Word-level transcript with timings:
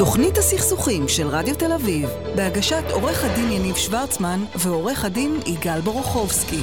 תוכנית 0.00 0.38
הסכסוכים 0.38 1.08
של 1.08 1.26
רדיו 1.26 1.54
תל 1.56 1.72
אביב, 1.72 2.08
בהגשת 2.36 2.82
עורך 2.92 3.24
הדין 3.24 3.52
יניב 3.52 3.76
שוורצמן 3.76 4.40
ועורך 4.58 5.04
הדין 5.04 5.40
יגאל 5.46 5.80
בורוכובסקי. 5.80 6.60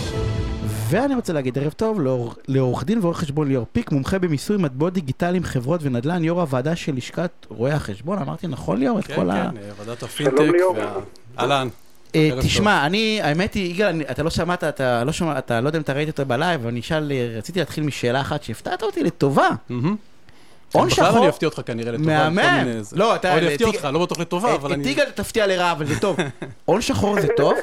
ואני 0.90 1.16
רוצה 1.16 1.34
להגיד 1.34 1.58
ערב 1.58 1.72
טוב 1.72 2.02
לעור, 2.02 2.34
לעורך 2.48 2.84
דין 2.84 3.00
ועורך 3.00 3.18
חשבון 3.18 3.48
ליאור 3.48 3.66
פיק, 3.72 3.92
מומחה 3.92 4.20
במיסוי 4.20 4.58
מטבעות 4.58 4.94
דיגיטליים, 4.94 5.44
חברות 5.44 5.80
ונדל"ן, 5.84 6.24
יו"ר 6.24 6.42
הוועדה 6.42 6.76
של 6.76 6.96
לשכת 6.96 7.32
רואי 7.50 7.72
החשבון, 7.72 8.18
אמרתי 8.18 8.48
נכון 8.48 8.80
ליאור? 8.80 9.02
כן, 9.02 9.16
כן, 9.16 9.30
ה... 9.30 9.50
ועדת 9.78 10.04
הפינטק. 10.04 10.44
אהלן. 11.40 11.68
אה, 12.16 12.30
תשמע, 12.42 12.86
אני, 12.86 13.20
האמת 13.24 13.54
היא, 13.54 13.72
יגאל, 13.72 14.02
אתה 14.02 14.24
לא 14.24 14.30
שמעת, 14.30 14.64
אתה 14.64 15.04
לא 15.04 15.12
שומע, 15.12 15.38
אתה 15.38 15.62
לא 15.62 15.70
יודע 15.70 15.78
אם 15.78 15.84
אתה 15.84 15.94
ראית 15.94 16.08
אותו 16.08 16.26
בלייב, 16.26 16.62
אבל 16.62 16.70
אני 16.70 16.80
אשאל, 16.80 17.12
רציתי 17.38 17.60
להתחיל 17.60 17.84
משאלה 17.84 18.22
אחת 18.22 18.44
שהפתעת 18.44 18.84
אותי 18.84 19.04
לטובה. 19.04 19.50
הון 20.72 20.90
שחור... 20.90 21.06
בכלל 21.08 21.18
אני 21.18 21.30
אפתיע 21.30 21.50
אותך 21.50 21.62
כנראה 21.66 21.92
לטובה. 21.92 22.30
מהמם. 22.30 22.82
לא, 22.92 23.16
אתה... 23.16 23.38
אני 23.38 23.54
אפתיע 23.54 23.68
אותך, 23.68 23.88
לא 23.94 24.00
בטוח 24.00 24.20
לטובה, 24.20 24.56
אבל 24.56 24.74
אני... 24.74 24.84
את 24.84 24.88
יגאל 24.88 25.10
תפתיע 25.12 25.48
לרעה, 25.48 25.72
אבל 25.72 25.86
זה 25.86 26.00
טוב. 26.00 26.18
הון 26.66 26.82
שחור 26.82 27.22
זה 27.22 27.28
טוב? 27.38 27.54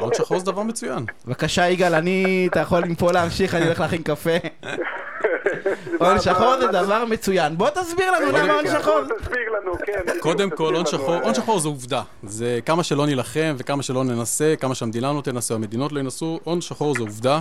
הון 0.00 0.14
שחור 0.14 0.38
זה 0.38 0.44
דבר 0.44 0.62
מצוין. 0.62 1.04
בבקשה, 1.26 1.68
יגאל, 1.68 1.94
אני... 1.94 2.48
אתה 2.50 2.60
יכול 2.60 2.84
מפה 2.84 3.12
להמשיך, 3.12 3.54
אני 3.54 3.64
הולך 3.64 3.80
להכין 3.80 4.02
קפה. 4.02 4.30
הון 6.00 6.20
שחור 6.20 6.54
זה 6.60 6.66
דבר 6.66 7.04
מצוין. 7.04 7.58
בוא 7.58 7.70
תסביר 7.70 8.10
לנו 8.10 8.32
למה 8.32 8.52
הון 8.52 8.64
שחור. 8.66 9.00
תסביר 9.20 9.50
לנו, 9.60 9.72
כן. 9.86 10.18
קודם 10.20 10.50
כל, 10.50 10.74
הון 10.74 10.86
שחור, 10.86 11.14
הון 11.14 11.34
שחור 11.34 11.60
זה 11.60 11.68
עובדה. 11.68 12.02
זה 12.22 12.58
כמה 12.66 12.82
שלא 12.82 13.06
נילחם 13.06 13.54
וכמה 13.58 13.82
שלא 13.82 14.04
ננסה, 14.04 14.54
כמה 14.60 14.74
שהמדינה 14.74 15.12
לא 15.12 15.20
תנסה, 15.20 15.54
המדינות 15.54 15.92
לא 15.92 16.00
ינסו, 16.00 16.40
הון 16.44 16.60
שחור 16.60 16.94
זה 16.94 17.00
עובדה. 17.00 17.40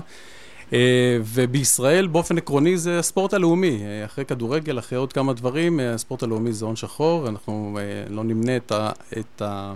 אה, 0.73 1.17
ובישראל 1.23 2.07
באופן 2.07 2.37
עקרוני 2.37 2.77
זה 2.77 2.99
הספורט 2.99 3.33
הלאומי, 3.33 3.83
אה, 3.83 4.05
אחרי 4.05 4.25
כדורגל, 4.25 4.79
אחרי 4.79 4.97
עוד 4.97 5.13
כמה 5.13 5.33
דברים, 5.33 5.79
אה, 5.79 5.93
הספורט 5.93 6.23
הלאומי 6.23 6.53
זה 6.53 6.65
הון 6.65 6.75
שחור, 6.75 7.27
אנחנו 7.27 7.79
לא 8.09 8.23
נמנה 8.23 8.55
את, 8.57 8.71
ה, 8.71 8.91
את, 9.17 9.41
ה, 9.41 9.73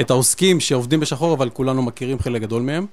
את 0.00 0.10
העוסקים 0.10 0.60
שעובדים 0.60 1.00
בשחור, 1.00 1.34
אבל 1.34 1.50
כולנו 1.50 1.82
מכירים 1.82 2.18
חלק 2.18 2.42
גדול 2.42 2.62
מהם. 2.62 2.86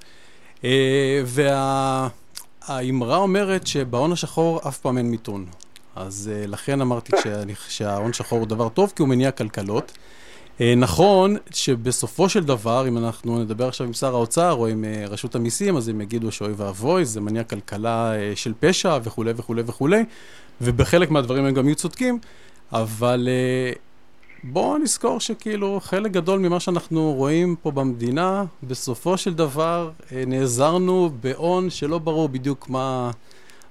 והאמרה 1.24 3.16
אומרת 3.16 3.66
שבהון 3.66 4.12
השחור 4.12 4.60
אף 4.68 4.78
פעם 4.78 4.98
אין 4.98 5.10
מיתון. 5.10 5.46
אז 5.96 6.30
לכן 6.46 6.80
אמרתי 6.80 7.12
שההון 7.68 8.12
שחור 8.12 8.38
הוא 8.38 8.46
דבר 8.46 8.68
טוב, 8.68 8.92
כי 8.96 9.02
הוא 9.02 9.08
מניע 9.08 9.30
כלכלות. 9.30 9.92
אה, 10.60 10.74
נכון 10.74 11.36
שבסופו 11.50 12.28
של 12.28 12.44
דבר, 12.44 12.88
אם 12.88 12.98
אנחנו 12.98 13.38
נדבר 13.38 13.68
עכשיו 13.68 13.86
עם 13.86 13.92
שר 13.92 14.14
האוצר 14.14 14.52
או 14.52 14.66
עם 14.66 14.84
אה, 14.84 15.04
רשות 15.08 15.34
המיסים, 15.34 15.76
אז 15.76 15.88
הם 15.88 16.00
יגידו 16.00 16.32
שאוי 16.32 16.52
ואבוי, 16.56 17.04
זה 17.04 17.20
מניע 17.20 17.44
כלכלה 17.44 18.14
אה, 18.14 18.32
של 18.34 18.52
פשע 18.60 18.98
וכולי 19.02 19.32
וכולי 19.36 19.62
וכולי, 19.66 20.04
ובחלק 20.60 21.10
מהדברים 21.10 21.44
הם 21.44 21.54
גם 21.54 21.66
יהיו 21.66 21.76
צודקים, 21.76 22.18
אבל 22.72 23.28
בואו 24.44 24.78
נזכור 24.78 25.20
שכאילו 25.20 25.80
חלק 25.82 26.10
גדול 26.10 26.38
ממה 26.40 26.60
שאנחנו 26.60 27.12
רואים 27.12 27.56
פה 27.62 27.70
במדינה, 27.70 28.44
בסופו 28.62 29.16
של 29.16 29.34
דבר 29.34 29.90
נעזרנו 30.26 31.10
בהון 31.20 31.70
שלא 31.70 31.98
ברור 31.98 32.28
בדיוק 32.28 32.68
מה... 32.68 33.10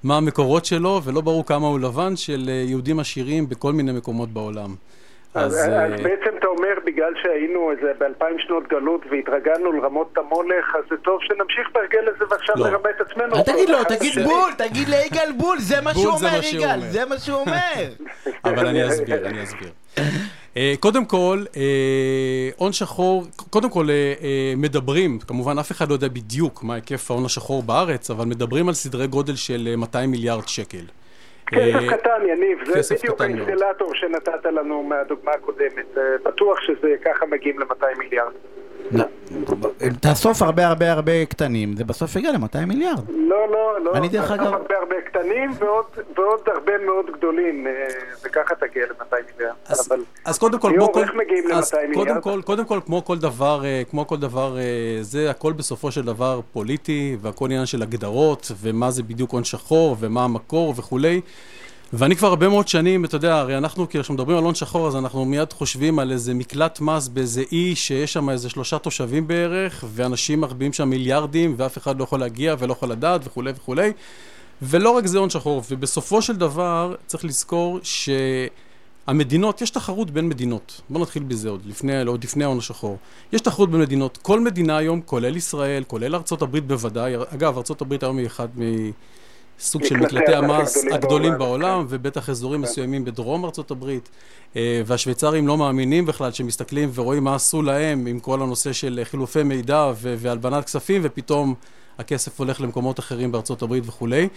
מה 0.04 0.18
המקורות 0.18 0.66
שלו, 0.66 1.02
ולא 1.04 1.22
ברור 1.22 1.46
כמה 1.46 1.68
הוא 1.68 1.80
לבן 1.80 2.16
של 2.16 2.50
יהודים 2.68 3.00
עשירים 3.00 3.50
בכל 3.50 3.74
מיני 3.74 3.92
מקומות 3.92 4.30
בעולם. 4.30 4.76
אז, 5.34 5.54
אז, 5.54 5.70
אז 5.70 6.02
בעצם 6.02 6.38
אתה 6.40 6.48
אומר, 6.48 6.74
בגלל 6.86 7.14
שהיינו 7.22 7.72
איזה 7.72 7.92
באלפיים 7.98 8.40
שנות 8.40 8.68
גלות 8.68 9.02
והתרגלנו 9.12 9.72
לרמות 9.72 10.18
המולך, 10.18 10.76
אז 10.76 10.84
זה 10.90 10.96
טוב 10.98 11.20
שנמשיך 11.22 11.68
בהרגל 11.74 12.10
הזה 12.16 12.26
ועכשיו 12.30 12.56
לא. 12.58 12.70
נרמה 12.70 12.90
את 12.90 13.02
עצמנו. 13.02 13.36
אל 13.36 13.42
תגיד 13.42 13.70
לו, 13.70 13.78
תגיד 13.84 14.14
בול, 14.24 14.52
תגיד 14.58 14.88
ליגאל 14.90 15.32
בול, 15.38 15.58
זה 15.60 15.82
מה 15.82 15.94
שהוא 15.94 16.14
אומר, 16.14 16.40
יגאל, 16.54 16.80
זה 16.80 17.06
מה 17.06 17.18
שהוא 17.18 17.40
אומר. 17.40 17.90
אבל 18.46 18.68
אני 18.68 18.88
אסביר, 18.88 19.28
אני 19.28 19.44
אסביר. 19.44 19.70
Uh, 20.54 20.58
קודם 20.80 21.06
כל, 21.06 21.44
אה, 21.58 22.50
הון 22.58 22.70
uh, 22.70 22.74
שחור, 22.74 23.24
קודם 23.50 23.70
כל 23.70 23.86
uh, 23.86 24.24
מדברים, 24.58 25.20
כמובן 25.20 25.60
אף 25.60 25.72
אחד 25.72 25.90
לא 25.90 25.94
יודע 25.94 26.08
בדיוק 26.08 26.64
מה 26.64 26.76
היקף 26.76 27.12
ההון 27.12 27.26
השחור 27.26 27.64
בארץ, 27.64 28.12
אבל 28.12 28.26
מדברים 28.26 28.68
על 28.68 28.74
סדרי 28.74 29.08
גודל 29.08 29.36
של 29.36 29.76
200 29.78 30.12
מיליארד 30.12 30.48
שקל. 30.48 30.86
כסף 31.46 31.76
אה, 31.76 31.98
קטן, 31.98 32.28
יניב, 32.28 32.66
זה 32.66 32.96
בדיוק 32.96 33.22
האינסטלטור 33.22 33.96
שנתת 33.96 34.46
לנו 34.46 34.84
מהדוגמה 34.84 35.32
הקודמת. 35.32 35.98
אה, 35.98 36.04
בטוח 36.26 36.62
שזה 36.62 36.96
ככה 37.06 37.26
מגיעים 37.26 37.60
ל-200 37.60 37.98
מיליארד. 37.98 38.34
תאסוף 40.00 40.42
הרבה 40.42 40.68
הרבה 40.68 40.92
הרבה 40.92 41.26
קטנים, 41.26 41.76
זה 41.78 41.84
בסוף 41.84 42.16
יגיע 42.16 42.32
ל-200 42.32 42.66
מיליארד. 42.68 43.10
לא, 43.10 43.50
לא, 43.52 43.84
לא. 43.84 43.92
אני 43.94 44.10
דרך 44.10 44.32
אגב... 44.32 44.54
הרבה 44.54 44.76
הרבה 44.80 44.96
קטנים 45.06 45.52
ועוד 46.16 46.42
הרבה 46.48 46.72
מאוד 46.86 47.06
גדולים, 47.18 47.68
אה, 47.68 47.72
וככה 48.24 48.56
תגיע 48.56 48.86
ל-200 48.86 49.16
מיליארד. 49.32 49.56
אז 50.26 50.38
קודם 50.38 50.60
כל, 50.60 50.70
ליאור, 50.70 51.00
איך 51.00 51.12
מגיעים 51.16 51.48
ל-200 51.48 51.98
מיליארד? 51.98 52.44
קודם 52.44 52.66
כל, 52.66 52.80
כמו 52.86 53.06
כל 53.06 53.18
דבר, 53.18 53.62
כמו 53.90 54.08
כל 54.08 54.18
דבר, 54.18 54.58
זה 55.02 55.30
הכל 55.30 55.54
בסופו 55.54 55.92
של 55.92 56.02
דבר 56.02 56.40
פוליטי, 56.54 57.18
והכל 57.22 57.46
עניין 57.46 57.66
של 57.66 57.82
הגדרות, 57.82 58.52
ומה 58.62 58.92
זה 58.92 59.04
בדיוק 59.04 59.32
הון 59.32 59.44
שחור, 59.44 59.96
ומה 60.00 60.24
המקור 60.24 60.74
וכולי. 60.78 61.22
ואני 61.96 62.16
כבר 62.16 62.28
הרבה 62.28 62.50
מאוד 62.50 62.68
שנים, 62.68 63.06
אתה 63.06 63.16
יודע, 63.16 63.36
הרי 63.36 63.58
אנחנו, 63.58 63.90
כשאנחנו 63.90 64.14
מדברים 64.14 64.38
על 64.38 64.44
הון 64.44 64.56
שחור, 64.56 64.88
אז 64.88 64.96
אנחנו 64.96 65.26
מיד 65.26 65.54
חושבים 65.54 66.00
על 66.00 66.12
איזה 66.12 66.34
מקלט 66.34 66.80
מס 66.82 67.08
באיזה 67.08 67.44
אי 67.52 67.76
שיש 67.76 68.14
שם 68.14 68.30
איזה 68.30 68.50
שלושה 68.50 68.80
תושבים 68.80 69.28
בערך, 69.28 69.84
ואנשים 69.94 70.42
מחביאים 70.42 70.74
שם 70.74 70.90
מיליארדים, 70.90 71.56
ואף 71.58 71.78
אחד 71.78 72.00
לא 72.00 72.04
יכול 72.04 72.20
להגיע 72.20 72.56
ולא 72.60 72.72
יכול 72.72 72.90
לדעת 72.90 73.28
וכולי 73.28 73.52
וכולי. 73.56 73.92
ולא 74.62 74.90
רק 74.90 75.06
זה 75.06 75.18
הון 75.18 75.30
שחור, 75.30 75.62
ובסופו 75.70 76.22
של 76.22 76.36
דבר 76.36 76.96
צריך 77.06 77.26
לזכור 77.26 77.80
שהמדינות, 79.08 79.62
יש 79.62 79.70
תחרות 79.70 80.12
בין 80.12 80.30
מדינות. 80.30 80.82
בואו 80.90 81.04
נתחיל 81.04 81.24
בזה 81.24 81.50
עוד, 81.50 81.62
לפני, 81.66 82.02
עוד 82.02 82.24
לפני 82.24 82.44
ההון 82.44 82.58
השחור. 82.58 82.98
יש 83.34 83.42
תחרות 83.42 83.72
בין 83.72 83.82
מדינות. 83.82 84.18
כל 84.22 84.40
מדינה 84.40 84.78
היום, 84.78 85.02
כולל 85.06 85.38
ישראל, 85.38 85.84
כולל 85.88 86.16
ארה"ב 86.16 86.58
בוודאי, 86.60 87.16
אגב, 87.16 87.58
ארה"ב 87.58 87.94
היום 88.02 88.18
היא 88.18 88.28
אחד 88.28 88.48
מ... 88.56 88.62
סוג 89.64 89.84
של 89.84 89.98
מקלטי 89.98 90.34
המס 90.34 90.86
הגדולים 90.92 91.38
בעולם, 91.38 91.86
ובטח 91.90 92.30
אזורים 92.30 92.62
כן. 92.62 92.68
מסוימים 92.68 93.06
בדרום 93.06 93.46
ארצות 93.46 93.72
הברית. 93.72 94.10
אה, 94.56 94.82
והשוויצרים 94.86 95.48
לא 95.48 95.58
מאמינים 95.58 96.06
בכלל 96.06 96.32
שמסתכלים 96.32 96.92
ורואים 96.94 97.24
מה 97.24 97.36
עשו 97.36 97.62
להם 97.62 98.08
עם 98.08 98.20
כל 98.20 98.42
הנושא 98.42 98.74
של 98.74 99.00
חילופי 99.04 99.44
מידע 99.44 99.92
והלבנת 99.98 100.66
כספים, 100.66 101.02
ופתאום 101.04 101.54
הכסף 102.00 102.40
הולך 102.40 102.62
למקומות 102.62 103.00
אחרים 103.00 103.32
בארצות 103.32 103.62
הברית 103.62 103.84
וכולי. 103.88 104.28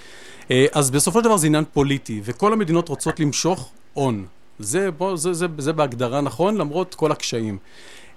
אה, 0.51 0.67
אז 0.73 0.91
בסופו 0.91 1.19
של 1.19 1.25
דבר 1.25 1.37
זה 1.37 1.47
עניין 1.47 1.65
פוליטי, 1.73 2.21
וכל 2.25 2.53
המדינות 2.53 2.89
רוצות 2.89 3.21
למשוך 3.21 3.71
הון. 3.95 4.27
זה, 4.59 4.91
בוא, 4.91 5.17
זה, 5.17 5.33
זה, 5.33 5.47
זה 5.59 5.73
בהגדרה 5.73 6.21
נכון, 6.21 6.57
למרות 6.57 6.95
כל 6.95 7.13
הקשיים. 7.13 7.59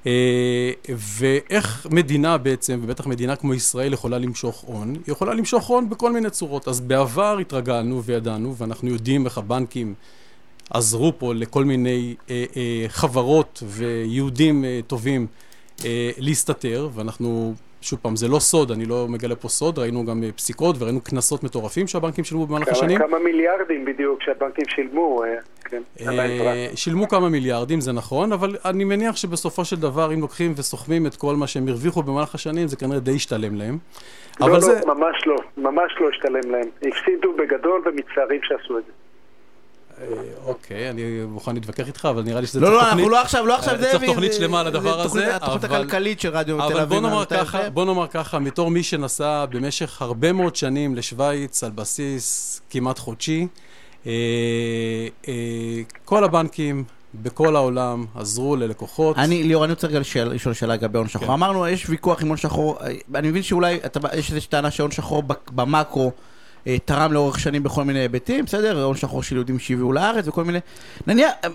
אה, 0.05 0.71
ואיך 1.19 1.87
מדינה 1.91 2.37
בעצם, 2.37 2.79
ובטח 2.83 3.07
מדינה 3.07 3.35
כמו 3.35 3.53
ישראל 3.53 3.93
יכולה 3.93 4.17
למשוך 4.17 4.63
הון? 4.67 4.93
היא 4.93 5.01
יכולה 5.07 5.33
למשוך 5.33 5.67
הון 5.67 5.89
בכל 5.89 6.11
מיני 6.11 6.29
צורות. 6.29 6.67
אז 6.67 6.81
בעבר 6.81 7.37
התרגלנו 7.37 8.03
וידענו, 8.03 8.55
ואנחנו 8.55 8.89
יודעים 8.89 9.25
איך 9.25 9.37
הבנקים 9.37 9.93
עזרו 10.69 11.13
פה 11.17 11.33
לכל 11.33 11.63
מיני 11.63 12.15
אה, 12.29 12.45
אה, 12.55 12.85
חברות 12.87 13.63
ויהודים 13.65 14.65
אה, 14.65 14.79
טובים 14.87 15.27
אה, 15.85 16.11
להסתתר, 16.17 16.89
ואנחנו 16.93 17.53
שוב 17.81 17.99
פעם, 18.01 18.15
זה 18.15 18.27
לא 18.27 18.39
סוד, 18.39 18.71
אני 18.71 18.85
לא 18.85 19.07
מגלה 19.09 19.35
פה 19.35 19.47
סוד, 19.47 19.79
ראינו 19.79 20.05
גם 20.05 20.23
אה, 20.23 20.31
פסיקות 20.31 20.75
וראינו 20.79 21.01
קנסות 21.01 21.43
מטורפים 21.43 21.87
שהבנקים 21.87 22.23
שילמו 22.23 22.47
במהלך 22.47 22.67
השנים. 22.67 22.97
כמה 22.97 23.19
מיליארדים 23.19 23.85
בדיוק 23.85 24.23
שהבנקים 24.23 24.65
שילמו, 24.67 25.23
אה, 25.23 25.29
כן, 25.69 25.81
אה, 26.07 26.67
שילמו 26.75 27.07
כמה 27.07 27.29
מיליארדים, 27.29 27.81
זה 27.81 27.91
נכון, 27.91 28.31
אבל 28.31 28.55
אני 28.65 28.83
מניח 28.83 29.15
שבסופו 29.15 29.65
של 29.65 29.75
דבר, 29.75 30.13
אם 30.13 30.21
לוקחים 30.21 30.53
וסוכמים 30.57 31.07
את 31.07 31.15
כל 31.15 31.35
מה 31.35 31.47
שהם 31.47 31.67
הרוויחו 31.67 32.03
במהלך 32.03 32.35
השנים, 32.35 32.67
זה 32.67 32.75
כנראה 32.75 32.99
די 32.99 33.11
ישתלם 33.11 33.55
להם. 33.55 33.77
לא, 34.39 34.49
לא, 34.49 34.59
זה... 34.59 34.81
ממש 34.85 35.15
לא, 35.25 35.35
ממש 35.57 35.91
לא 35.99 36.09
השתלם 36.09 36.51
להם. 36.51 36.67
הפסידו 36.77 37.33
בגדול 37.33 37.81
ומצטערים 37.85 38.41
שעשו 38.43 38.77
את 38.77 38.83
זה. 38.85 38.91
אה, 40.01 40.05
אוקיי, 40.45 40.89
אני 40.89 41.03
מוכן 41.27 41.53
להתווכח 41.53 41.87
איתך, 41.87 42.07
אבל 42.11 42.23
נראה 42.23 42.41
לי 42.41 42.47
שזה 42.47 42.59
צריך 42.59 42.71
תוכנית... 42.71 42.81
לא, 42.81 42.87
לא, 42.87 42.91
אנחנו 42.91 43.09
לא 43.09 43.21
עכשיו, 43.21 43.45
לא 43.45 43.55
עכשיו, 43.55 43.75
צריך 43.91 44.03
תוכנית 44.03 44.33
שלמה 44.33 44.59
על 44.59 44.67
הדבר 44.67 44.99
הזה, 45.01 45.35
אבל... 45.35 45.35
התוכנית 45.35 45.63
הכלכלית 45.63 46.19
של 46.19 46.29
רדיו 46.29 46.57
תל 46.57 46.63
אביב. 46.63 46.77
אבל 46.77 47.69
בוא 47.73 47.85
נאמר 47.85 48.07
ככה, 48.07 48.39
בתור 48.39 48.71
מי 48.71 48.83
שנסע 48.83 49.45
במשך 49.45 50.01
הרבה 50.01 50.33
מאוד 50.33 50.55
שנים 50.55 50.95
לשוויץ 50.95 51.63
על 51.63 51.71
בסיס 51.71 52.61
כמעט 52.69 52.99
חודשי, 52.99 53.39
אה, 53.41 53.43
אה, 53.43 53.47
כל 56.05 56.23
הבנקים... 56.23 56.83
בכל 57.13 57.55
העולם 57.55 58.05
עזרו 58.15 58.55
ללקוחות. 58.55 59.17
אני, 59.17 59.43
ליאור, 59.43 59.65
אני 59.65 59.73
רוצה 59.73 59.87
רגע 59.87 59.99
לשאול 59.99 60.53
שאלה 60.53 60.73
לגבי 60.73 60.97
הון 60.97 61.07
שחור. 61.07 61.27
כן. 61.27 61.33
אמרנו, 61.33 61.67
יש 61.67 61.89
ויכוח 61.89 62.21
עם 62.21 62.27
הון 62.27 62.37
שחור, 62.37 62.77
אני 63.15 63.29
מבין 63.29 63.43
שאולי 63.43 63.79
יש 64.13 64.29
איזושהי 64.29 64.49
טענה 64.49 64.71
שהון 64.71 64.91
שחור 64.91 65.23
במקרו 65.51 66.11
אה, 66.67 66.77
תרם 66.85 67.13
לאורך 67.13 67.39
שנים 67.39 67.63
בכל 67.63 67.83
מיני 67.83 67.99
היבטים, 67.99 68.45
בסדר? 68.45 68.83
הון 68.83 68.95
שחור 68.95 69.23
של 69.23 69.35
יהודים 69.35 69.59
שהביאו 69.59 69.91
לארץ 69.91 70.27
וכל 70.27 70.43
מיני... 70.43 70.59
נניח, 71.07 71.31
אה, 71.43 71.49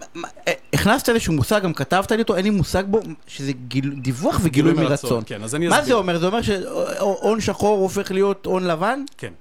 אה, 0.49 0.53
הכנסת 0.73 1.09
איזשהו 1.09 1.33
מושג, 1.33 1.63
גם 1.63 1.75
כתבת 1.75 2.13
לי 2.13 2.23
אותו, 2.23 2.37
אין 2.37 2.45
לי 2.45 2.51
מושג 2.51 2.85
בו, 2.87 3.01
שזה 3.27 3.53
גיל, 3.69 3.95
דיווח 3.95 4.41
וגילוי 4.43 4.73
מרצון. 4.73 5.23
כן, 5.27 5.43
אז 5.43 5.55
אני 5.55 5.69
אסביר. 5.69 5.81
מה 5.81 5.87
זה 5.87 5.95
אומר? 5.95 6.19
זה 6.19 6.27
אומר 6.27 6.43
שהון 6.43 7.41
שחור 7.41 7.79
הופך 7.79 8.11
להיות 8.11 8.47
הון 8.47 8.65
לבן? 8.65 9.01
כן. 9.19 9.33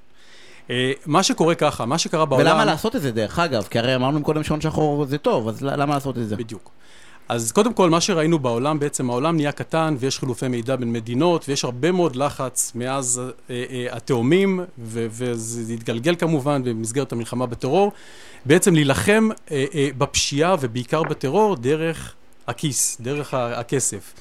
מה 1.06 1.24
שקורה 1.24 1.56
ככה, 1.56 1.86
מה 1.86 1.98
שקרה 1.98 2.25
בעולם... 2.25 2.45
ולמה 2.45 2.65
לעשות 2.65 2.95
את 2.95 3.01
זה 3.01 3.12
דרך 3.12 3.39
אגב? 3.39 3.63
כי 3.63 3.80
הרי 3.80 3.95
אמרנו 3.95 4.24
קודם 4.24 4.44
שהון 4.44 4.62
שחור 4.62 5.06
זה 5.06 5.18
טוב, 5.18 5.48
אז 5.48 5.62
למה 5.62 5.94
לעשות 5.94 6.18
את 6.18 6.30
זה? 6.30 6.36
בדיוק. 6.36 6.71
אז 7.30 7.51
קודם 7.51 7.74
כל, 7.74 7.89
מה 7.89 8.01
שראינו 8.01 8.39
בעולם, 8.39 8.80
בעצם 8.80 9.10
העולם 9.10 9.36
נהיה 9.36 9.51
קטן 9.51 9.95
ויש 10.00 10.19
חילופי 10.19 10.48
מידע 10.48 10.75
בין 10.75 10.94
מדינות 10.94 11.45
ויש 11.50 11.63
הרבה 11.63 11.92
מאוד 11.92 12.15
לחץ 12.15 12.71
מאז 12.75 13.21
אה, 13.50 13.63
אה, 13.69 13.88
התאומים, 13.92 14.60
ו- 14.80 15.07
וזה 15.10 15.74
התגלגל 15.74 16.15
כמובן 16.15 16.63
במסגרת 16.63 17.12
המלחמה 17.12 17.45
בטרור, 17.45 17.92
בעצם 18.45 18.74
להילחם 18.74 19.30
אה, 19.51 19.65
אה, 19.75 19.89
בפשיעה 19.98 20.56
ובעיקר 20.60 21.04
בטרור 21.04 21.56
דרך 21.56 22.13
הכיס, 22.48 22.98
דרך 23.01 23.33
הכסף. 23.33 24.13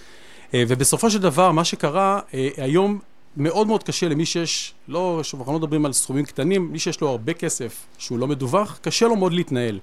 אה, 0.54 0.64
ובסופו 0.68 1.10
של 1.10 1.18
דבר, 1.18 1.52
מה 1.52 1.64
שקרה, 1.64 2.20
אה, 2.34 2.48
היום 2.56 2.98
מאוד 3.36 3.66
מאוד 3.66 3.82
קשה 3.82 4.08
למי 4.08 4.26
שיש, 4.26 4.74
לא, 4.92 5.20
אנחנו 5.34 5.52
לא 5.52 5.58
מדברים 5.58 5.86
על 5.86 5.92
סכומים 5.92 6.24
קטנים, 6.24 6.72
מי 6.72 6.78
שיש 6.78 7.00
לו 7.00 7.08
הרבה 7.08 7.32
כסף 7.32 7.86
שהוא 7.98 8.18
לא 8.18 8.26
מדווח, 8.26 8.78
קשה 8.82 9.06
לו 9.06 9.16
מאוד 9.16 9.32
להתנהל. 9.32 9.78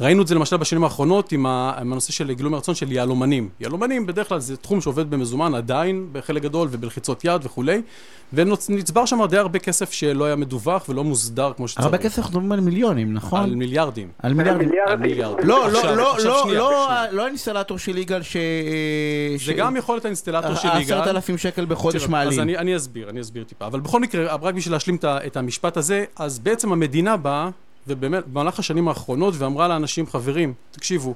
ראינו 0.00 0.22
את 0.22 0.26
זה 0.26 0.34
למשל 0.34 0.56
בשנים 0.56 0.84
האחרונות 0.84 1.32
עם, 1.32 1.46
הנושא 1.48 2.12
של 2.12 2.32
גילוי 2.32 2.52
מרצון 2.52 2.74
של 2.74 2.92
יהלומנים. 2.92 3.48
יהלומנים 3.60 4.06
בדרך 4.06 4.28
כלל 4.28 4.38
זה 4.38 4.56
תחום 4.56 4.80
שעובד 4.80 5.10
במזומן 5.10 5.54
עדיין 5.54 6.08
בחלק 6.12 6.42
גדול 6.42 6.68
ובלחיצות 6.70 7.24
יד 7.24 7.40
וכולי, 7.44 7.82
ונצבר 8.32 9.04
שם 9.04 9.26
די 9.30 9.36
הרבה 9.36 9.58
כסף 9.58 9.92
שלא 9.92 10.24
היה 10.24 10.36
מדווח 10.36 10.88
ולא 10.88 11.04
מוסדר 11.04 11.52
כמו 11.56 11.68
שצריך. 11.68 11.84
הרבה 11.84 11.98
כסף 11.98 12.18
אנחנו 12.18 12.30
מדברים 12.30 12.52
על 12.52 12.60
מיליונים, 12.60 13.14
נכון? 13.14 13.42
על 13.42 13.54
מיליארדים. 13.54 14.08
על 14.18 14.34
מיליארדים. 14.34 14.70
על 14.86 14.96
מיליארדים. 14.96 15.48
לא, 15.48 15.70
לא, 15.72 15.82
לא, 15.82 16.16
לא, 16.24 16.52
לא, 16.54 16.84
לא 17.12 17.24
האינסטלטור 17.24 17.78
של 17.78 17.98
יגאל 17.98 18.22
ש... 18.22 18.36
זה 19.46 19.52
גם 19.52 19.76
יכול 19.76 19.94
להיות 19.94 20.04
האינסטלטור 20.04 20.54
של 20.54 20.68
יגאל. 20.68 20.82
עשרת 20.82 21.06
אלפים 21.06 21.38
שקל 21.38 21.64
בחודש 21.64 22.08
מעלים. 22.08 22.40
אז 22.40 22.58
אני 22.58 22.76
אסביר, 22.76 23.10
אני 23.10 23.20
אסביר 23.20 23.44
טיפה. 23.44 23.66
אבל 23.66 23.80
בכל 23.80 24.00
מקרה, 24.00 24.34
רק 24.48 24.54
בשביל 24.54 24.74
להשלים 24.74 24.98
את 25.04 25.36
המשפט 25.36 25.76
הזה, 25.76 26.04
אז 26.16 26.38
בעצם 26.38 26.72
המדינה 26.72 27.16
באה 27.16 27.50
ובאמת, 27.86 28.26
במהלך 28.26 28.58
השנים 28.58 28.88
האחרונות, 28.88 29.34
ואמרה 29.38 29.68
לאנשים, 29.68 30.06
חברים, 30.06 30.52
תקשיבו, 30.70 31.14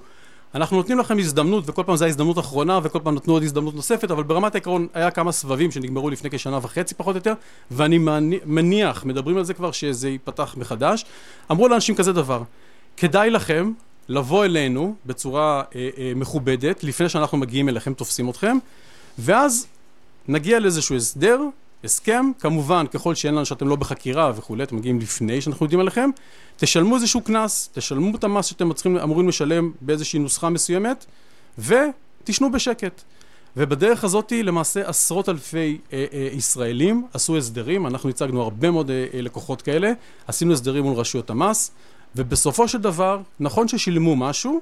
אנחנו 0.54 0.76
נותנים 0.76 0.98
לכם 0.98 1.18
הזדמנות, 1.18 1.64
וכל 1.66 1.82
פעם 1.86 1.96
זו 1.96 2.04
ההזדמנות 2.04 2.36
האחרונה, 2.36 2.80
וכל 2.82 2.98
פעם 3.02 3.14
נתנו 3.14 3.32
עוד 3.32 3.42
הזדמנות 3.42 3.74
נוספת, 3.74 4.10
אבל 4.10 4.22
ברמת 4.22 4.54
העיקרון 4.54 4.86
היה 4.94 5.10
כמה 5.10 5.32
סבבים 5.32 5.70
שנגמרו 5.70 6.10
לפני 6.10 6.30
כשנה 6.30 6.58
וחצי 6.62 6.94
פחות 6.94 7.14
או 7.14 7.18
יותר, 7.18 7.34
ואני 7.70 7.98
מניח, 8.44 9.04
מדברים 9.04 9.36
על 9.36 9.44
זה 9.44 9.54
כבר, 9.54 9.72
שזה 9.72 10.08
ייפתח 10.08 10.54
מחדש. 10.58 11.04
אמרו 11.50 11.68
לאנשים 11.68 11.94
כזה 11.94 12.12
דבר, 12.12 12.42
כדאי 12.96 13.30
לכם 13.30 13.72
לבוא 14.08 14.44
אלינו 14.44 14.94
בצורה 15.06 15.62
אה, 15.74 15.88
אה, 15.98 16.12
מכובדת, 16.16 16.84
לפני 16.84 17.08
שאנחנו 17.08 17.38
מגיעים 17.38 17.68
אליכם, 17.68 17.94
תופסים 17.94 18.30
אתכם, 18.30 18.56
ואז 19.18 19.66
נגיע 20.28 20.60
לאיזשהו 20.60 20.96
הסדר, 20.96 21.40
הסכם, 21.84 22.30
כמובן, 22.40 22.86
ככל 22.86 23.14
שאין 23.14 23.34
לנו 23.34 23.46
שאתם 23.46 23.68
לא 23.68 23.76
בחקירה 23.76 24.32
וכולי, 24.36 24.62
אתם 24.62 24.76
מגיעים 24.76 25.00
לפני 25.00 25.40
שאנחנו 25.40 25.66
יודעים 25.66 25.80
עליכם, 25.80 26.10
תשלמו 26.56 26.94
איזשהו 26.94 27.20
קנס, 27.20 27.70
תשלמו 27.72 28.16
את 28.16 28.24
המס 28.24 28.46
שאתם 28.46 28.72
צריכים, 28.72 28.96
אמורים 28.96 29.28
לשלם 29.28 29.72
באיזושהי 29.80 30.18
נוסחה 30.18 30.48
מסוימת, 30.48 31.06
ותשנו 31.58 32.52
בשקט. 32.52 33.02
ובדרך 33.56 34.04
הזאת 34.04 34.32
למעשה 34.32 34.88
עשרות 34.88 35.28
אלפי 35.28 35.78
אה, 35.92 36.04
אה, 36.12 36.28
ישראלים 36.32 37.06
עשו 37.14 37.36
הסדרים, 37.36 37.86
אנחנו 37.86 38.08
הצגנו 38.10 38.42
הרבה 38.42 38.70
מאוד 38.70 38.90
אה, 38.90 39.06
אה, 39.14 39.20
לקוחות 39.20 39.62
כאלה, 39.62 39.92
עשינו 40.26 40.52
הסדרים 40.52 40.84
מול 40.84 40.94
רשויות 40.94 41.30
המס, 41.30 41.70
ובסופו 42.16 42.68
של 42.68 42.78
דבר, 42.78 43.20
נכון 43.40 43.68
ששילמו 43.68 44.16
משהו, 44.16 44.60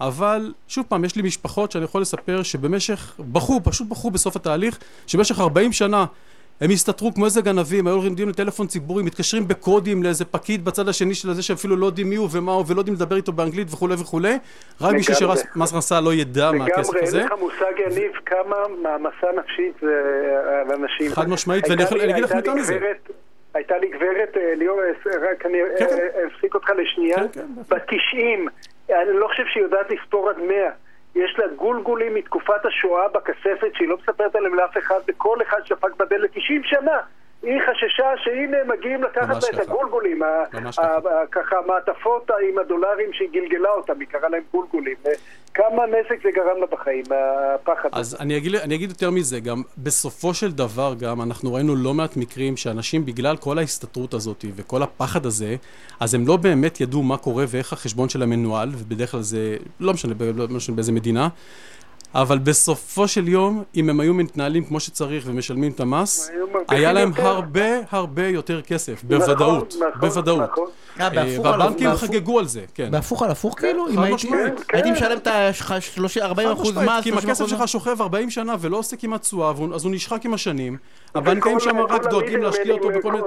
אבל 0.00 0.52
שוב 0.68 0.84
פעם, 0.88 1.04
יש 1.04 1.16
לי 1.16 1.22
משפחות 1.22 1.72
שאני 1.72 1.84
יכול 1.84 2.00
לספר 2.02 2.42
שבמשך, 2.42 3.20
בחרו, 3.32 3.60
פשוט 3.64 3.88
בחרו 3.88 4.10
בסוף 4.10 4.36
התהליך, 4.36 4.78
שבמשך 5.06 5.40
40 5.40 5.72
שנה 5.72 6.06
הם 6.60 6.70
הסתתרו 6.70 7.14
כמו 7.14 7.24
איזה 7.24 7.40
גנבים, 7.42 7.86
היו 7.86 7.96
הולכים 7.96 8.28
לטלפון 8.28 8.66
ציבורי, 8.66 9.02
מתקשרים 9.02 9.48
בקודים 9.48 10.02
לאיזה 10.02 10.24
פקיד 10.24 10.64
בצד 10.64 10.88
השני 10.88 11.14
של 11.14 11.30
הזה 11.30 11.42
שאפילו 11.42 11.76
לא 11.76 11.86
יודעים 11.86 12.10
מי 12.10 12.16
הוא 12.16 12.28
ומה 12.32 12.52
הוא 12.52 12.64
ולא 12.68 12.80
יודעים 12.80 12.96
לדבר 12.96 13.16
איתו 13.16 13.32
באנגלית 13.32 13.68
וכולי 13.72 13.94
וכולי 13.94 14.34
רק 14.80 14.94
בשביל 14.94 15.16
שמס 15.16 15.70
הכנסה 15.70 16.00
לא 16.00 16.14
ידע 16.14 16.52
מה 16.52 16.64
הכסף 16.64 16.94
הזה. 17.02 17.18
לגמרי, 17.18 17.18
אין 17.18 17.26
לך 17.26 17.32
מושג 17.40 17.72
יניב 17.86 18.12
כמה 18.26 18.56
מעמסה 18.82 19.26
נפשית 19.36 19.74
זה 19.80 20.02
על 20.60 20.72
אנשים. 20.72 21.10
חד 21.10 21.28
משמעית, 21.28 21.64
ואני 21.70 22.12
אגיד 22.12 22.24
לך 22.24 22.30
יותר 22.30 22.54
מזה. 22.54 22.78
הייתה 23.54 23.78
לי 23.78 23.88
גברת, 23.88 24.36
אה, 24.36 24.54
ליאור, 24.54 24.80
אה, 24.80 25.30
רק 25.30 25.46
אני 25.46 25.58
כן, 25.78 25.86
כן. 25.88 26.26
אפסיק 26.26 26.54
אותך 26.54 26.70
לשנייה, 26.70 27.16
כן, 27.32 27.46
בת 27.68 27.82
90, 27.86 28.48
אני 28.90 29.18
לא 29.18 29.26
חושב 29.26 29.42
שהיא 29.52 29.62
יודעת 29.62 29.86
לספור 29.90 30.30
עד 30.30 30.36
100. 30.38 30.54
יש 31.16 31.38
לה 31.38 31.46
גולגולים 31.48 32.14
מתקופת 32.14 32.66
השואה 32.66 33.08
בכספת 33.08 33.74
שהיא 33.74 33.88
לא 33.88 33.96
מספרת 33.96 34.36
עליהם 34.36 34.54
לאף 34.54 34.76
אחד, 34.78 35.00
וכל 35.08 35.38
אחד 35.42 35.58
שפק 35.64 35.96
בדלת 35.96 36.30
90 36.30 36.62
שנה. 36.64 37.00
היא 37.42 37.60
חששה 37.70 38.04
שהנה 38.24 38.56
מגיעים 38.66 39.02
לקחת 39.02 39.28
לה 39.28 39.48
את 39.54 39.68
הגולגולים, 39.68 40.20
ככה 41.32 41.56
המעטפות 41.64 42.30
עם 42.50 42.58
הדולרים 42.58 43.12
שהיא 43.12 43.28
גלגלה 43.32 43.68
אותם, 43.68 44.00
היא 44.00 44.08
קראה 44.08 44.28
להם 44.28 44.42
גולגולים. 44.52 44.96
כמה 45.54 45.86
נזק 45.86 46.22
זה 46.22 46.30
גרם 46.34 46.60
לה 46.60 46.66
בחיים, 46.66 47.04
הפחד 47.54 47.88
הזה. 47.92 48.00
אז 48.00 48.16
אני 48.20 48.36
אגיד, 48.36 48.54
אני 48.54 48.74
אגיד 48.74 48.90
יותר 48.90 49.10
מזה, 49.10 49.40
גם 49.40 49.62
בסופו 49.78 50.34
של 50.34 50.52
דבר 50.52 50.94
גם 51.00 51.22
אנחנו 51.22 51.54
ראינו 51.54 51.76
לא 51.76 51.94
מעט 51.94 52.16
מקרים 52.16 52.56
שאנשים 52.56 53.06
בגלל 53.06 53.36
כל 53.36 53.58
ההסתתרות 53.58 54.14
הזאת 54.14 54.44
וכל 54.56 54.82
הפחד 54.82 55.26
הזה, 55.26 55.56
אז 56.00 56.14
הם 56.14 56.26
לא 56.26 56.36
באמת 56.36 56.80
ידעו 56.80 57.02
מה 57.02 57.16
קורה 57.16 57.44
ואיך 57.48 57.72
החשבון 57.72 58.08
שלהם 58.08 58.30
מנוהל, 58.30 58.68
ובדרך 58.72 59.10
כלל 59.10 59.22
זה, 59.22 59.56
לא 59.80 59.92
משנה, 59.92 60.14
לא 60.36 60.56
משנה 60.56 60.76
באיזה 60.76 60.92
מדינה. 60.92 61.28
אבל 62.22 62.38
בסופו 62.38 63.08
של 63.08 63.28
יום, 63.28 63.62
אם 63.76 63.90
הם 63.90 64.00
היו 64.00 64.14
מתנהלים 64.14 64.64
כמו 64.64 64.80
שצריך 64.80 65.24
ומשלמים 65.26 65.72
את 65.72 65.80
המס, 65.80 66.30
היה 66.68 66.92
להם 66.92 67.08
יותר. 67.08 67.26
הרבה 67.26 67.64
הרבה 67.90 68.26
יותר 68.26 68.62
כסף, 68.62 69.04
נכון, 69.04 69.18
בוודאות, 69.18 69.74
נכון, 69.76 70.00
בוודאות. 70.00 70.50
נכון. 70.50 70.68
אה, 71.00 71.08
אה, 71.16 71.36
והבנקים 71.42 71.90
חגגו 71.90 72.38
על 72.38 72.44
זה, 72.44 72.60
כן. 72.74 72.90
בהפוך 72.90 73.22
על 73.22 73.30
הפוך 73.30 73.58
כאילו? 73.58 73.88
אם 73.88 73.98
הייתי 73.98 74.28
הייתי 74.72 74.90
משלם 74.90 75.18
את 75.18 75.26
ה-40 75.26 76.52
אחוז 76.52 76.78
מס, 76.78 77.02
כי 77.02 77.10
אם 77.10 77.18
הכסף 77.18 77.46
שלך 77.46 77.68
שוכב 77.68 78.02
40 78.02 78.30
שנה 78.30 78.54
ולא 78.60 78.76
עושה 78.76 78.96
כמעט 78.96 79.20
תשואה, 79.20 79.52
אז 79.74 79.84
הוא 79.84 79.92
נשחק 79.92 80.24
עם 80.24 80.34
השנים, 80.34 80.76
הבנקים 81.14 81.60
שם 81.60 81.78
רק 81.78 82.06
דואגים 82.06 82.42
להשקיע 82.42 82.72
אותו 82.72 82.88
בכל 82.88 83.12
מיני... 83.12 83.24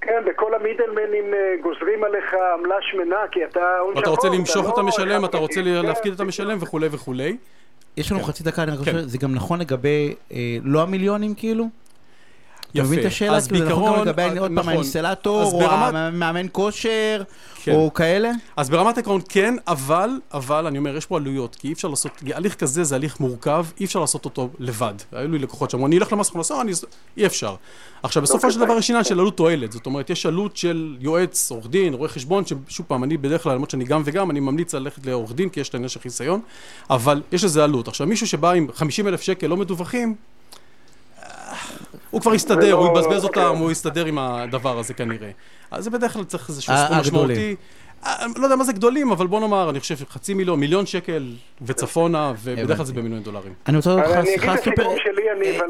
כן, 0.00 0.22
וכל 0.26 0.54
המידלמנים 0.54 1.34
אה, 1.34 1.54
גוזרים 1.62 2.04
עליך 2.04 2.34
עמלה 2.58 2.76
שמנה, 2.80 3.16
כי 3.32 3.44
אתה... 3.44 3.60
אתה 3.98 4.10
רוצה 4.10 4.28
למשוך 4.28 4.68
את 4.68 4.78
המשלם, 4.78 5.24
אתה 5.24 5.38
רוצה 5.38 5.60
להפקיד 5.62 6.12
את 6.12 6.20
המשלם 6.20 6.58
וכולי 6.60 6.88
וכולי. 6.90 7.36
יש 7.96 8.12
לנו 8.12 8.20
כן. 8.20 8.26
חצי 8.26 8.44
דקה, 8.44 8.62
אני 8.62 8.76
חושב, 8.76 8.92
כן. 8.92 9.08
זה 9.08 9.18
גם 9.18 9.34
נכון 9.34 9.58
לגבי 9.58 10.14
אה, 10.32 10.58
לא 10.62 10.82
המיליונים 10.82 11.34
כאילו? 11.34 11.68
יפה. 12.74 12.82
אתה 12.82 12.88
מבין 12.88 13.00
את 13.00 13.04
השאלה? 13.04 13.36
אז 13.36 13.48
בעיקרון... 13.48 13.84
זה 13.84 13.90
נכון 13.90 14.08
לגבי 14.08 14.38
עוד 14.38 14.50
פעם 14.50 14.58
נכון. 14.58 14.72
האינסטלטור, 14.72 15.52
או 15.52 15.62
המאמן 15.70 16.46
כושר, 16.52 17.22
כן. 17.62 17.72
או 17.74 17.94
כאלה? 17.94 18.30
אז 18.56 18.70
ברמת 18.70 18.96
העקרון 18.96 19.20
כן, 19.28 19.54
אבל, 19.68 20.10
אבל, 20.32 20.66
אני 20.66 20.78
אומר, 20.78 20.96
יש 20.96 21.06
פה 21.06 21.16
עלויות, 21.16 21.56
כי 21.56 21.68
אי 21.68 21.72
אפשר 21.72 21.88
לעשות, 21.88 22.12
הליך 22.34 22.54
כזה 22.54 22.84
זה 22.84 22.94
הליך 22.94 23.20
מורכב, 23.20 23.66
אי 23.80 23.84
אפשר 23.84 23.98
לעשות 23.98 24.24
אותו 24.24 24.48
לבד. 24.58 24.94
היו 25.12 25.28
לי 25.28 25.38
לקוחות 25.38 25.70
שאמרו, 25.70 25.86
אני 25.86 25.98
אלך 25.98 26.12
למס 26.12 26.30
הכנסה, 26.30 26.60
אני... 26.60 26.72
אי 27.16 27.26
אפשר. 27.26 27.54
עכשיו, 28.02 28.22
בסופו 28.22 28.50
של 28.50 28.60
דבר 28.60 28.78
יש 28.78 28.90
עניין 28.90 29.04
של 29.04 29.18
עלות 29.18 29.36
תועלת, 29.36 29.72
זאת 29.72 29.86
אומרת, 29.86 30.10
יש 30.10 30.26
עלות 30.26 30.56
של 30.56 30.96
יועץ, 31.00 31.50
עורך 31.50 31.66
דין, 31.66 31.94
רואה 31.94 32.08
חשבון, 32.08 32.44
ששוב 32.46 32.86
פעם, 32.86 33.04
אני 33.04 33.16
בדרך 33.16 33.42
כלל, 33.42 33.54
למרות 33.54 33.70
שאני 33.70 33.84
גם 33.84 34.02
וגם, 34.04 34.30
אני 34.30 34.40
ממליץ 34.40 34.74
ללכת 34.74 35.06
לעורך 35.06 35.32
דין, 35.32 35.48
כי 35.48 35.60
יש 35.60 35.68
את 35.68 35.74
העניין 35.74 35.88
של 35.88 36.00
חיסיון, 36.00 36.40
אבל 36.90 37.22
יש 37.32 37.44
לזה 37.44 37.64
עלות. 37.64 37.88
עכשיו, 37.88 38.06
מישהו 38.06 38.26
שבא 38.26 38.50
עם 38.50 38.66
50 38.74 39.08
אלף 39.08 39.22
שקל 39.22 39.46
לא 39.46 39.56
מדווחים, 39.56 40.14
הוא 42.14 42.20
כבר 42.20 42.34
יסתדר, 42.34 42.72
הוא 42.72 42.88
יבזבז 42.88 43.24
אוקיי. 43.24 43.44
אותם, 43.44 43.58
הוא 43.58 43.70
יסתדר 43.70 44.06
עם 44.06 44.18
הדבר 44.18 44.78
הזה 44.78 44.94
כנראה. 44.94 45.30
אז 45.70 45.84
זה 45.84 45.90
בדרך 45.90 46.12
כלל 46.12 46.24
צריך 46.24 46.48
איזשהו 46.48 46.74
סכום 46.86 46.98
משמעותי. 46.98 47.56
לא 48.36 48.44
יודע 48.44 48.56
מה 48.56 48.64
זה 48.64 48.72
גדולים, 48.72 49.10
אבל 49.12 49.26
בוא 49.26 49.40
נאמר, 49.40 49.70
אני 49.70 49.80
חושב 49.80 49.94
חצי 49.94 50.34
מיליון, 50.34 50.60
מיליון 50.60 50.86
שקל 50.86 51.22
וצפונה, 51.62 52.32
ובדרך 52.44 52.76
כלל 52.76 52.86
זה 52.86 52.92
במיליון 52.92 53.22
דולרים. 53.22 53.52
אני 53.68 53.76
רוצה 53.76 53.90
לומר 53.90 54.02
לך 54.02 54.26
שיחה 54.26 54.56
סופר... 54.56 54.88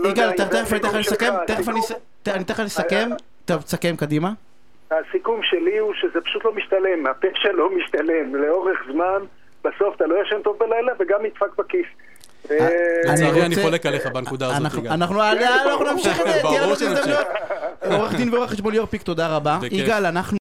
יגאל, 0.04 0.32
תכף 0.32 0.72
אני 0.72 0.80
אתן 0.80 0.88
לך 0.88 0.94
לסכם, 0.94 1.32
תכף 1.46 1.68
אני 2.26 2.42
אתן 2.42 2.52
לך 2.54 2.60
לסכם, 2.60 3.10
טוב, 3.44 3.62
תסכם 3.62 3.96
קדימה. 3.96 4.32
הסיכום 4.90 5.40
שלי 5.42 5.78
הוא 5.78 5.92
שזה 5.94 6.20
פשוט 6.20 6.44
לא 6.44 6.54
משתלם, 6.54 7.06
הפשע 7.06 7.52
לא 7.52 7.76
משתלם, 7.76 8.34
לאורך 8.34 8.78
זמן, 8.92 9.18
בסוף 9.64 9.96
אתה 9.96 10.06
לא 10.06 10.22
ישן 10.22 10.42
טוב 10.44 10.56
בלילה 10.58 10.92
וגם 11.00 11.18
נדפק 11.22 11.58
בכיס. 11.58 11.86
אה, 12.50 13.12
לצערי 13.12 13.46
אני 13.46 13.56
חולק 13.56 13.86
עליך 13.86 14.06
בנקודה 14.06 14.56
הזאת, 14.56 14.74
יגאל. 14.78 14.92
אנחנו 14.92 15.22
נמשיך 15.92 16.20
את 16.20 16.26
זה, 16.26 16.40
תהיה 16.42 16.62
לנו 16.62 16.72
הזדמנות. 16.72 17.26
עורך 17.84 18.14
דין 18.14 18.34
ועורך 18.34 18.50
חשבון 18.50 18.72
ליאור 18.72 18.86
פיק, 18.86 19.02
תודה 19.02 19.28
רבה. 19.28 19.58
יגאל, 19.70 20.06
אנחנו... 20.06 20.32